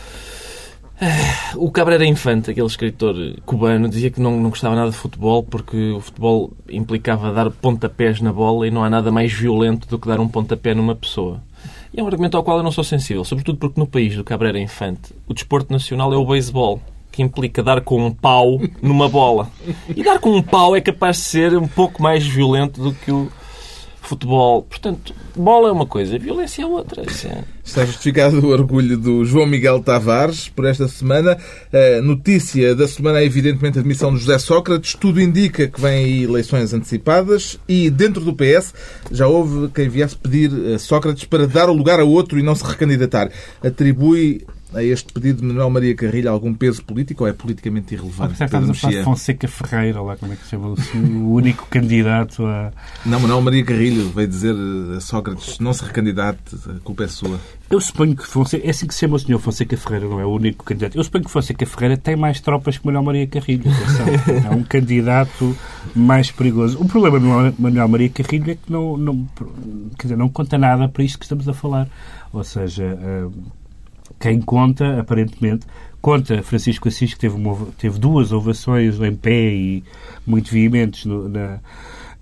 [1.57, 5.93] o Cabreira Infante, aquele escritor cubano, dizia que não, não gostava nada de futebol porque
[5.93, 10.09] o futebol implicava dar pontapés na bola e não há nada mais violento do que
[10.09, 11.43] dar um pontapé numa pessoa.
[11.93, 14.25] E é um argumento ao qual eu não sou sensível, sobretudo porque no país do
[14.25, 19.09] Cabreira Infante o desporto nacional é o beisebol, que implica dar com um pau numa
[19.09, 19.51] bola.
[19.95, 23.13] E dar com um pau é capaz de ser um pouco mais violento do que
[23.13, 23.31] o
[24.01, 24.63] futebol.
[24.63, 27.03] Portanto, bola é uma coisa, violência é outra.
[27.65, 31.39] Está justificado o orgulho do João Miguel Tavares por esta semana.
[31.73, 34.95] A notícia da semana é evidentemente a admissão de José Sócrates.
[34.95, 38.75] Tudo indica que vêm eleições antecipadas e dentro do PS
[39.11, 42.55] já houve quem viesse pedir a Sócrates para dar o lugar a outro e não
[42.55, 43.31] se recandidatar.
[43.63, 48.37] Atribui a este pedido de Manuel Maria Carrilho algum peso político ou é politicamente irrelevante?
[48.41, 51.67] Ah, estamos a falar de Fonseca Ferreira, lá como é que se chama, o único
[51.69, 52.73] candidato a...
[53.05, 54.55] Não, Manuel Maria Carrilho veio dizer
[54.97, 57.39] a Sócrates não se recandidate, a culpa é sua.
[57.71, 60.27] Eu suponho que Fonseca, é assim que se chama o senhor Fonseca Ferreira, não é
[60.27, 60.97] o único candidato.
[60.97, 63.65] Eu suponho que Fonseca Ferreira tem mais tropas que Manuel Maria Carrilho.
[63.71, 64.51] Atenção.
[64.51, 65.57] é um candidato
[65.95, 66.79] mais perigoso.
[66.81, 69.27] O problema de Manuel Maria Carrilho é que não, não,
[69.99, 71.89] quer dizer, não conta nada para isto que estamos a falar.
[72.33, 73.33] Ou seja, uh,
[74.23, 75.67] quem conta, aparentemente,
[76.01, 79.83] conta Francisco Assis, que teve, uma, teve duas ovações em pé e
[80.25, 81.59] muito veementes no, na,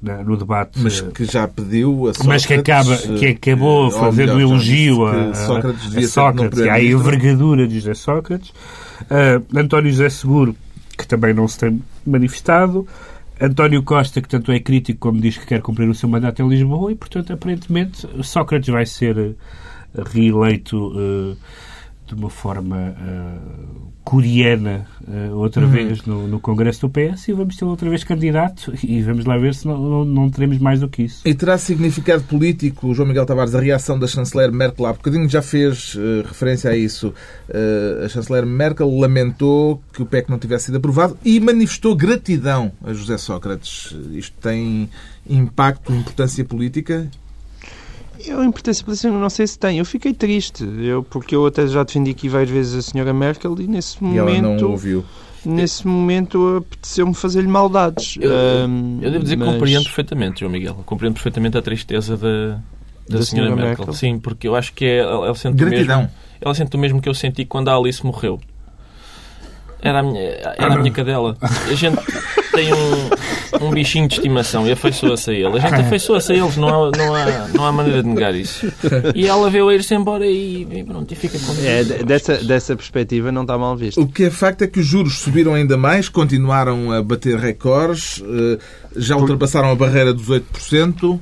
[0.01, 0.81] na, no debate.
[0.81, 2.27] Mas que já pediu a Sócrates...
[2.27, 6.83] Mas que, acaba, que acabou uh, fazendo um elogio a, Sócrates, a, a Sócrates, à
[6.83, 8.49] envergadura de José Sócrates.
[9.03, 10.57] Uh, António José Seguro,
[10.97, 12.89] que também não se tem manifestado.
[13.39, 16.49] António Costa, que tanto é crítico como diz que quer cumprir o seu mandato em
[16.49, 19.37] Lisboa e, portanto, aparentemente, Sócrates vai ser
[20.13, 21.37] reeleito uh,
[22.15, 25.71] de uma forma uh, coreana uh, outra uhum.
[25.71, 29.39] vez no, no, Congresso do PS e vamos ter outra vez candidato e vamos lá
[29.39, 31.23] ver se não, não, não, teremos mais do que isso.
[31.25, 34.87] E terá significado político, João Miguel Tavares, a reação da chanceler Merkel?
[34.87, 37.15] Há bocadinho já fez uh, referência a isso.
[38.05, 42.93] a chanceler Merkel lamentou que o PEC não tivesse sido aprovado e manifestou gratidão a
[42.93, 43.97] José Sócrates.
[44.13, 44.89] Isto tem
[45.29, 47.09] impacto, importância política?
[48.27, 49.79] Eu, importância política, não sei se tem.
[49.79, 53.55] Eu fiquei triste, eu, porque eu até já defendi aqui várias vezes a senhora Merkel
[53.61, 54.47] e nesse e momento.
[54.47, 55.05] Ela não ouviu.
[55.45, 58.19] Nesse momento apeteceu-me fazer-lhe maldades.
[58.21, 58.31] Eu,
[58.69, 59.49] um, eu devo dizer mas...
[59.49, 60.75] que compreendo perfeitamente, João Miguel.
[60.85, 62.61] Compreendo perfeitamente a tristeza da,
[63.09, 63.79] da, da senhora, Merkel.
[63.79, 63.95] Merkel.
[63.95, 66.01] Sim, porque eu acho que é, ela sente Gratidão.
[66.01, 66.15] o mesmo.
[66.43, 68.39] Ela sente o mesmo que eu senti quando a Alice morreu.
[69.83, 71.37] Era a minha, era a minha cadela.
[71.41, 71.97] A gente
[72.53, 73.11] tem um,
[73.61, 75.57] um bichinho de estimação e afeiçoa-se a ele.
[75.57, 78.71] A gente afeiçoa-se a eles, não há, não, há, não há maneira de negar isso.
[79.15, 82.77] E ela veio a ir-se embora e, e, pronto, e fica com é, dessa, dessa
[82.77, 84.01] perspectiva não está mal visto.
[84.01, 88.23] O que é facto é que os juros subiram ainda mais, continuaram a bater recordes,
[88.23, 88.59] eh,
[88.97, 91.21] já ultrapassaram a barreira dos 8%.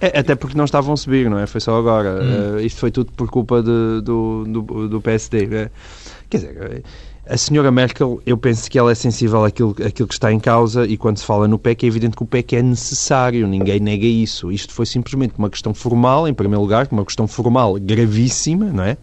[0.00, 1.46] É, até porque não estavam a subir, não é?
[1.46, 2.20] Foi só agora.
[2.22, 2.56] Hum.
[2.56, 5.70] Uh, isto foi tudo por culpa de, do, do, do PSD.
[6.28, 6.82] Quer dizer,
[7.28, 10.86] A senhora Merkel, eu penso que ela é sensível àquilo, àquilo que está em causa
[10.86, 14.06] e quando se fala no PEC é evidente que o PEC é necessário, ninguém nega
[14.06, 14.52] isso.
[14.52, 18.96] Isto foi simplesmente uma questão formal, em primeiro lugar, uma questão formal gravíssima, não é?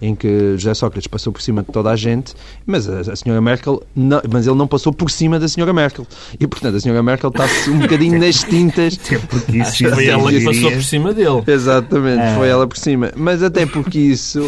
[0.00, 2.34] Em que José Sócrates passou por cima de toda a gente,
[2.66, 6.06] mas a, a senhora Merkel, não, mas ele não passou por cima da senhora Merkel.
[6.38, 8.98] E, portanto, a senhora Merkel está-se um bocadinho nas tintas.
[9.04, 11.42] Até porque isso foi ela que passou por cima dele.
[11.46, 12.34] Exatamente, é.
[12.34, 13.12] foi ela por cima.
[13.16, 14.40] Mas até porque isso,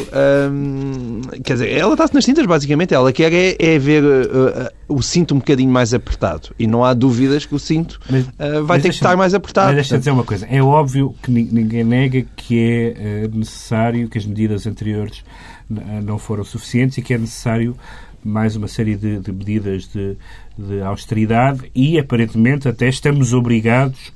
[0.52, 2.94] hum, quer dizer, ela está-se nas tintas, basicamente.
[2.94, 6.50] Ela quer é, é ver uh, uh, o cinto um bocadinho mais apertado.
[6.58, 9.68] E não há dúvidas que o cinto mas, uh, vai ter que estar mais apertado.
[9.68, 10.46] Mas deixa-me dizer uma coisa.
[10.50, 15.22] É óbvio que ninguém nega que é necessário que as medidas anteriores
[15.68, 17.76] não foram suficientes e que é necessário
[18.24, 20.16] mais uma série de, de medidas de,
[20.57, 24.12] de, austeridade e, aparentemente, até estamos obrigados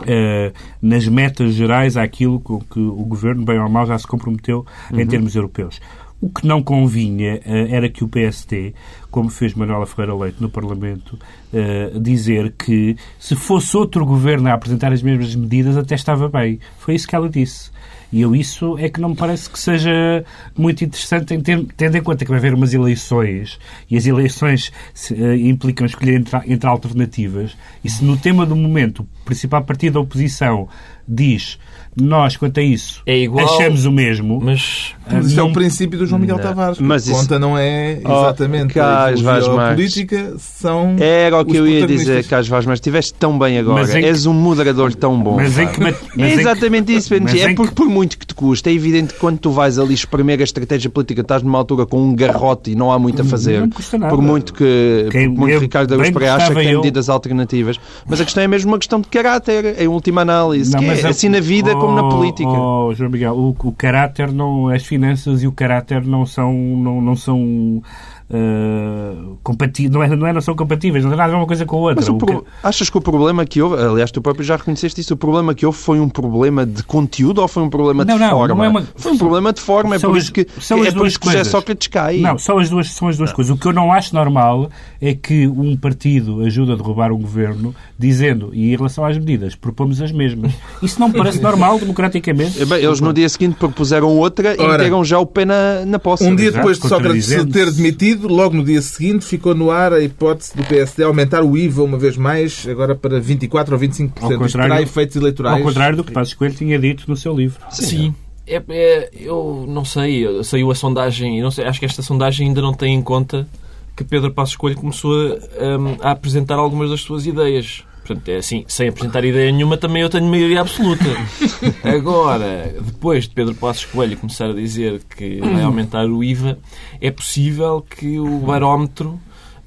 [0.00, 4.64] uh, nas metas gerais àquilo com que o Governo, bem ou mal, já se comprometeu
[4.90, 5.00] uhum.
[5.00, 5.80] em termos europeus.
[6.20, 8.74] O que não convinha uh, era que o PST,
[9.10, 11.18] como fez Manuela Ferreira Leite no Parlamento,
[11.52, 16.60] uh, dizer que se fosse outro governo a apresentar as mesmas medidas até estava bem.
[16.78, 17.70] Foi isso que ela disse.
[18.14, 20.24] E eu isso é que não me parece que seja
[20.56, 23.58] muito interessante, em ter, tendo em conta que vai haver umas eleições
[23.90, 27.56] e as eleições se, uh, implicam escolher entre, entre alternativas.
[27.82, 30.68] E se no tema do momento o principal partido da oposição
[31.08, 31.58] diz
[31.96, 34.40] nós, quanto a isso, é igual, achamos o mesmo.
[34.42, 35.46] Mas, mas isto não...
[35.46, 36.42] é o princípio do João Miguel não.
[36.42, 36.78] Tavares.
[36.80, 37.16] Mas isso...
[37.16, 42.26] conta não é oh, exatamente oh, a política, são Era o que eu ia dizer,
[42.26, 43.86] Carlos Vaz, mas estiveste tão bem agora.
[43.86, 43.98] Que...
[43.98, 45.36] És um moderador tão bom.
[45.36, 45.80] Mas em que...
[45.80, 46.98] mas é exatamente que...
[46.98, 47.40] isso, Benji.
[47.40, 50.40] É porque por muito que te custa, é evidente que quando tu vais ali espremer
[50.40, 53.60] a estratégia política, estás numa altura com um garrote e não há muito a fazer.
[53.60, 54.14] Não custa nada.
[54.14, 55.30] Por muito que, Quem...
[55.30, 56.80] por muito Ricardo Aruz Pereira acha que tem eu...
[56.80, 57.80] medidas alternativas.
[58.06, 60.72] Mas a questão é mesmo uma questão de caráter, em última análise.
[60.72, 62.48] Não, é, assim na vida oh, como na política.
[62.50, 67.00] Oh, João Miguel, o, o caráter não, as finanças e o caráter não são, não,
[67.00, 67.82] não são
[68.30, 71.64] uh, não, é, não, é, não são compatíveis, não tem nada a ver uma coisa
[71.66, 71.96] com a outra.
[71.96, 72.42] Mas pro...
[72.42, 72.48] que...
[72.62, 75.66] Achas que o problema que houve, aliás, tu próprio já reconheceste isso, o problema que
[75.66, 78.54] houve foi um problema de conteúdo ou foi um problema não, de não, forma?
[78.54, 78.82] Não é uma...
[78.96, 81.44] Foi um problema de forma, é por isso que, são é por isso que José
[81.44, 82.18] Sócrates cai.
[82.18, 83.54] Não, são as duas, são as duas coisas.
[83.54, 87.74] O que eu não acho normal é que um partido ajuda a derrubar um governo
[87.98, 90.52] dizendo, e em relação às medidas, propomos as mesmas.
[90.82, 92.60] Isso não me parece normal, democraticamente.
[92.60, 95.84] É bem, eles no dia seguinte propuseram outra Ora, e meteram já o pé na,
[95.86, 96.24] na posse.
[96.24, 99.92] Um dia depois de Sócrates se ter demitido, logo no dia seguinte ficou no ar
[99.92, 104.46] a hipótese do PSD aumentar o IVA uma vez mais, agora para 24% ou 25%.
[104.46, 105.56] Isto terá efeitos eleitorais.
[105.56, 107.60] Ao contrário do que Passos Coelho tinha dito no seu livro.
[107.70, 107.84] Sim.
[107.84, 108.14] Sim.
[108.46, 112.60] É, é, eu não sei, saiu a sondagem, não sei, acho que esta sondagem ainda
[112.60, 113.48] não tem em conta
[113.96, 115.14] que Pedro Passos Coelho começou
[115.58, 117.84] a, um, a apresentar algumas das suas ideias.
[118.04, 121.04] Portanto, é assim, sem apresentar ideia nenhuma, também eu tenho maioria absoluta.
[121.82, 126.58] Agora, depois de Pedro Passos Coelho começar a dizer que vai aumentar o IVA,
[127.00, 129.18] é possível que o barómetro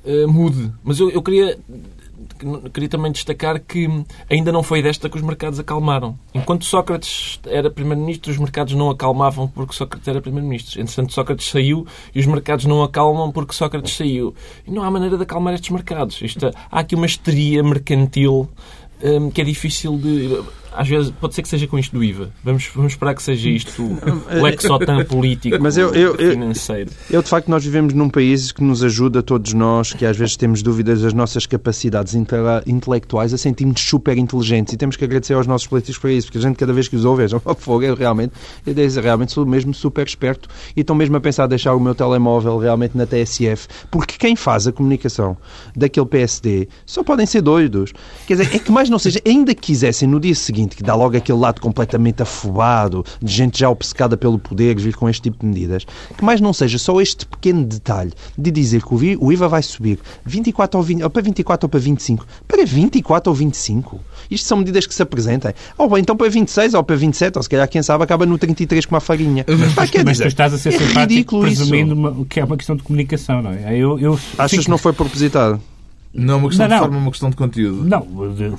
[0.05, 0.71] uh, mude.
[0.83, 1.57] Mas eu, eu queria
[2.73, 3.87] queria também destacar que
[4.29, 6.17] ainda não foi desta que os mercados acalmaram.
[6.33, 10.81] Enquanto Sócrates era Primeiro-Ministro, os mercados não acalmavam porque Sócrates era Primeiro-Ministro.
[10.81, 14.35] Entretanto, Sócrates saiu e os mercados não acalmam porque Sócrates saiu.
[14.65, 16.21] E não há maneira de acalmar estes mercados.
[16.21, 18.49] Isto, há aqui uma histeria mercantil
[19.03, 20.41] hum, que é difícil de
[20.73, 22.29] às vezes pode ser que seja com isto do IVA.
[22.43, 26.91] Vamos, vamos esperar que seja isto o exotan político Mas eu, eu, financeiro.
[27.09, 30.17] Eu, eu, de facto, nós vivemos num país que nos ajuda, todos nós, que às
[30.17, 32.13] vezes temos dúvidas das nossas capacidades
[32.65, 36.37] intelectuais, a sentirmos super inteligentes e temos que agradecer aos nossos políticos por isso, porque
[36.37, 38.33] a gente cada vez que os ouve, é fogo, eu realmente,
[38.65, 41.95] eu realmente sou mesmo super esperto e estou mesmo a pensar em deixar o meu
[41.95, 45.37] telemóvel realmente na TSF, porque quem faz a comunicação
[45.75, 47.93] daquele PSD só podem ser doidos.
[48.25, 50.83] Quer dizer, é que mais não seja, ainda que quisessem no dia seguinte seguinte, que
[50.83, 55.23] dá logo aquele lado completamente afobado, de gente já obcecada pelo poder, vir com este
[55.23, 55.85] tipo de medidas,
[56.17, 59.99] que mais não seja só este pequeno detalhe de dizer que o IVA vai subir
[60.25, 63.99] 24 ou, 20, ou para 24 ou para 25, para 24 ou 25.
[64.31, 65.53] Isto são medidas que se apresentem.
[65.77, 68.37] Ou bem, então para 26 ou para 27, ou se calhar, quem sabe, acaba no
[68.37, 69.45] 33 com uma farinha.
[69.47, 72.75] Mas, mas, mas tu estás a ser é simpático presumindo uma, que é uma questão
[72.75, 73.77] de comunicação, não é?
[73.77, 74.63] Eu, eu Achas fico...
[74.63, 75.61] que não foi propositado?
[76.13, 76.77] Não é uma questão não, não.
[76.77, 77.83] de forma, é uma questão de conteúdo.
[77.85, 78.07] Não,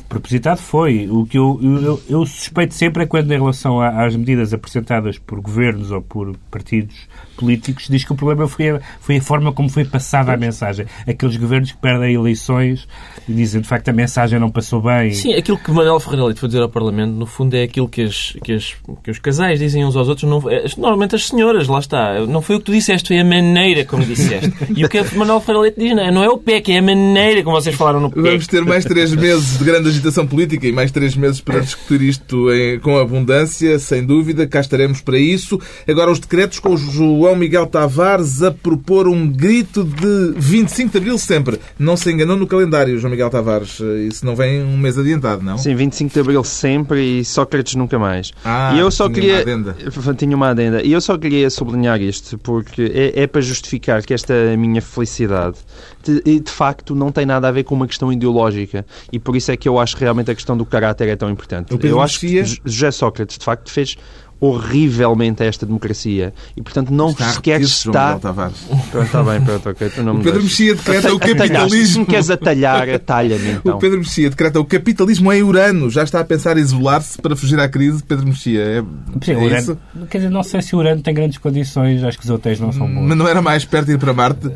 [0.09, 1.09] propositado foi.
[1.11, 5.41] O que eu, eu, eu suspeito sempre é quando, em relação às medidas apresentadas por
[5.41, 7.09] governos ou por partidos
[7.39, 10.87] políticos, diz que o problema foi a, foi a forma como foi passada a mensagem.
[11.07, 12.87] Aqueles governos que perdem eleições
[13.29, 15.13] e dizem, de facto, a mensagem não passou bem.
[15.13, 18.03] Sim, aquilo que Manuel Ferreira Leite foi dizer ao Parlamento, no fundo, é aquilo que,
[18.03, 20.29] as, que, as, que os casais dizem uns aos outros.
[20.29, 22.27] Não, é, normalmente as senhoras, lá está.
[22.27, 24.53] Não foi o que tu disseste, foi a maneira como disseste.
[24.75, 26.79] E o que Manuel Ferreira Leite diz, não é, não é o pé, que é
[26.79, 30.67] a maneira como vocês falaram no Vamos ter mais três meses de grande agitação política
[30.67, 34.47] e mais três meses para discutir isto em, com abundância, sem dúvida.
[34.47, 35.61] Cá estaremos para isso.
[35.87, 40.99] Agora os decretos com o João Miguel Tavares a propor um grito de 25 de
[40.99, 41.61] Abril sempre.
[41.79, 43.81] Não se enganou no calendário, João Miguel Tavares.
[44.07, 45.59] Isso não vem um mês adiantado, não?
[45.59, 48.33] Sim, 25 de Abril sempre e Sócrates nunca mais.
[48.45, 49.35] Ah, e eu só tinha queria...
[49.35, 49.77] uma adenda.
[50.17, 50.83] Tinha uma adenda.
[50.83, 55.57] E eu só queria sublinhar isto, porque é, é para justificar que esta minha felicidade
[56.03, 58.87] de, de facto não tem nada a ver com uma questão ideológica.
[59.13, 61.31] E por isso é que eu acho que realmente a questão do caráter é tão
[61.31, 61.77] importante.
[61.83, 63.97] Eu acho que José Sócrates, de facto, fez
[64.41, 69.91] horrivelmente a esta democracia e portanto não Está sequer está pronto, está bem, pronto, ok,
[69.91, 70.43] tu não me O Pedro.
[70.43, 71.37] Mexia decreta o Atalhaste.
[71.39, 72.01] Se capitalismo.
[72.01, 73.77] me queres atalhar, atalha-me então.
[73.77, 75.91] O Pedro Mexia decreta o capitalismo em Urano.
[75.91, 78.03] Já está a pensar em isolar-se para fugir à crise.
[78.03, 78.83] Pedro Mexia, é,
[79.25, 79.79] Sim, é Urano- isso?
[80.09, 82.73] Quer dizer, não sei se o Urano tem grandes condições, acho que os hotéis não
[82.73, 83.03] são bons.
[83.09, 84.47] Mas não era mais perto de ir para Marte?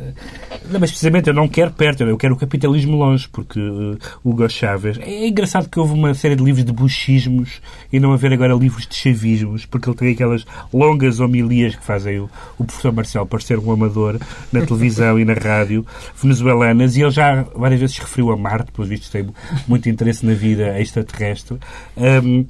[0.71, 4.49] Não, mas precisamente eu não quero perto, eu quero o capitalismo longe, porque uh, Hugo
[4.49, 4.99] Chávez.
[5.01, 7.61] É engraçado que houve uma série de livros de buchismos
[7.93, 12.21] e não haver agora livros de chavismos, porque ele tem aquelas longas homilias que fazem
[12.21, 14.21] o, o professor Marcelo parecer um amador
[14.53, 15.85] na televisão e na rádio
[16.23, 19.27] venezuelanas, e ele já várias vezes referiu a Marte, pelos vistos tem
[19.67, 21.59] muito interesse na vida extraterrestre.
[21.97, 22.45] Um,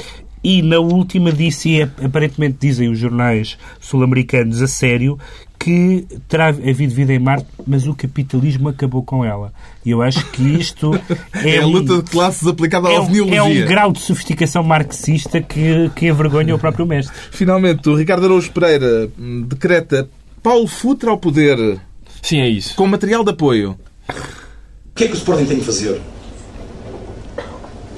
[0.45, 5.16] e na última disse, e aparentemente dizem os jornais sul-americanos a sério,
[5.62, 9.52] que terá havido vida em Marte, mas o capitalismo acabou com ela.
[9.86, 10.92] E eu acho que isto
[11.34, 13.38] é, É, a um, luta de classes aplicada à é, um, ovniologia.
[13.38, 17.14] é um grau de sofisticação marxista que, que envergonha o próprio mestre.
[17.30, 20.08] Finalmente, o Ricardo Araújo Pereira hum, decreta
[20.42, 21.78] Paulo Futre ao poder
[22.20, 22.74] Sim, é isso.
[22.74, 23.78] com material de apoio.
[24.08, 26.00] O que é que o Sporting tem que fazer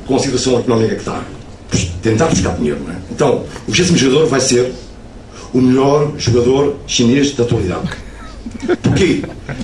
[0.07, 1.25] com a situação económica que está?
[2.03, 2.97] Tentar buscar dinheiro, não é?
[3.11, 4.71] Então, o 20 jogador vai ser
[5.55, 7.89] o melhor jogador chinês da atualidade.
[8.83, 9.23] Porquê?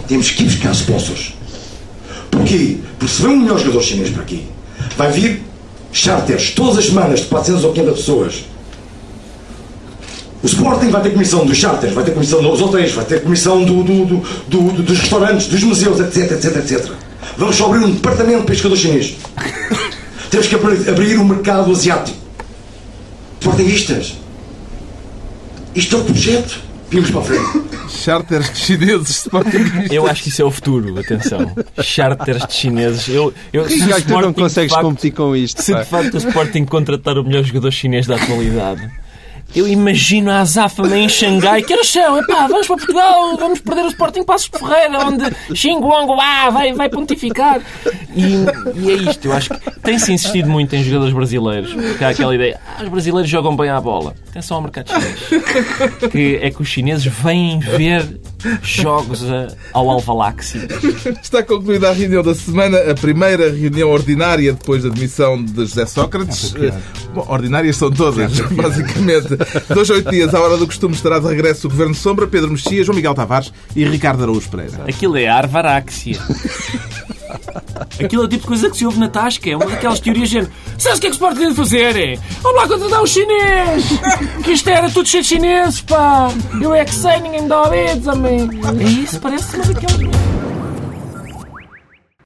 [0.08, 1.34] Temos que ir buscar sponsors.
[2.30, 2.78] Porquê?
[2.98, 4.46] Porque se vem um melhor jogador chinês para aqui,
[4.96, 5.42] vai vir
[5.92, 8.44] charters todas as semanas de 400 ou 500 pessoas.
[10.42, 13.62] O Sporting vai ter comissão dos charters, vai ter comissão dos hotéis, vai ter comissão
[13.62, 16.92] do- do- do- do- do- dos restaurantes, dos museus, etc, etc, etc.
[17.36, 19.16] Vamos só abrir um departamento para jogador chinês.
[20.30, 22.16] Temos que abrir, abrir um mercado asiático.
[23.40, 24.14] Sportingistas.
[25.74, 26.60] Isto é o projeto.
[26.90, 27.70] Vimos para a frente.
[27.88, 29.92] Charters chineses sportinguistas.
[29.92, 31.54] Eu acho que isso é o futuro, atenção.
[31.80, 33.08] Charters de chineses.
[33.08, 35.62] Eu, eu, se o Ricardo, tu não de consegues facto- competir com isto.
[35.62, 35.82] Se pá.
[35.82, 38.90] de facto o Sporting contratar o melhor jogador chinês da atualidade,
[39.54, 41.62] eu imagino a azáfama em Xangai.
[41.62, 42.18] Que horas são?
[42.18, 46.88] Epá, vamos para Portugal, vamos perder o Sporting Passos Ferreira, onde Xinguang ah, vai, vai
[46.88, 47.60] pontificar.
[48.14, 48.44] E,
[48.76, 51.72] e é isto, eu acho que tem-se insistido muito em jogadores brasileiros.
[51.72, 54.14] Porque há aquela ideia, ah, os brasileiros jogam bem à bola.
[54.30, 56.10] Atenção ao mercado chinês.
[56.10, 58.20] Que é que os chineses vêm ver
[58.62, 60.66] jogos a- ao Alvaláxia.
[61.22, 65.86] Está concluída a reunião da semana, a primeira reunião ordinária depois da demissão de José
[65.86, 66.54] Sócrates.
[66.56, 66.72] É,
[67.14, 69.28] Bom, ordinárias são todas, basicamente.
[69.72, 72.50] Dois a oito dias, à hora do costume, estará de regresso o Governo Sombra, Pedro
[72.50, 74.84] Mexia, João Miguel Tavares e Ricardo Araújo Pereira.
[74.88, 76.18] Aquilo é arvaráxia.
[78.04, 79.50] Aquilo é o tipo de coisa que se ouve na tasca.
[79.50, 80.52] É uma daquelas teorias de género.
[80.78, 82.20] Sabes o que é que o Sporting tem de fazer?
[82.42, 83.84] Vamos lá contratar os chinês!
[84.42, 86.28] Que isto era tudo cheio de chineses, pá!
[86.60, 88.48] Eu é que sei, ninguém me dá ouvidos, homem!
[88.80, 90.00] É isso, parece uma daquelas...